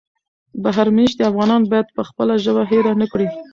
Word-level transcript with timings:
بهر 0.63 0.87
مېشتي 0.97 1.23
افغانان 1.29 1.61
باید 1.71 1.87
خپله 2.09 2.33
ژبه 2.43 2.63
هېره 2.71 2.93
نه 3.01 3.07
کړي. 3.11 3.27